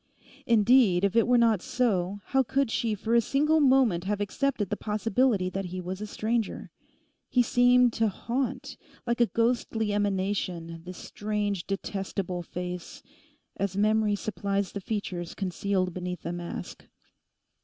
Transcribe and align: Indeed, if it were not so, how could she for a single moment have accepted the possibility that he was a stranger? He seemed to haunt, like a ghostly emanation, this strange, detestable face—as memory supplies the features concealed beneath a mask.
Indeed, 0.47 1.03
if 1.03 1.15
it 1.15 1.27
were 1.27 1.37
not 1.37 1.61
so, 1.61 2.21
how 2.25 2.41
could 2.41 2.71
she 2.71 2.95
for 2.95 3.13
a 3.13 3.21
single 3.21 3.59
moment 3.59 4.05
have 4.05 4.19
accepted 4.19 4.71
the 4.71 4.75
possibility 4.75 5.47
that 5.51 5.65
he 5.65 5.79
was 5.79 6.01
a 6.01 6.07
stranger? 6.07 6.71
He 7.29 7.43
seemed 7.43 7.93
to 7.93 8.07
haunt, 8.07 8.77
like 9.05 9.21
a 9.21 9.27
ghostly 9.27 9.93
emanation, 9.93 10.81
this 10.85 10.97
strange, 10.97 11.67
detestable 11.67 12.41
face—as 12.41 13.77
memory 13.77 14.15
supplies 14.15 14.71
the 14.71 14.81
features 14.81 15.35
concealed 15.35 15.93
beneath 15.93 16.25
a 16.25 16.33
mask. 16.33 16.87